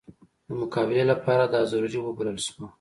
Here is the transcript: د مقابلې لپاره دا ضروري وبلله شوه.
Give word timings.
د 0.47 0.49
مقابلې 0.61 1.03
لپاره 1.11 1.43
دا 1.53 1.61
ضروري 1.71 1.99
وبلله 2.01 2.41
شوه. 2.45 2.65